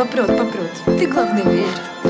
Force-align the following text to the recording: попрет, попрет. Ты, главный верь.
попрет, 0.00 0.28
попрет. 0.28 0.98
Ты, 0.98 1.06
главный 1.06 1.42
верь. 1.44 2.09